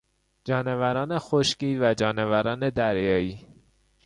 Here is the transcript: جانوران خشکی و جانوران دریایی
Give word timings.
جانوران 0.45 1.19
خشکی 1.19 1.77
و 1.81 1.93
جانوران 1.93 2.69
دریایی 2.69 3.47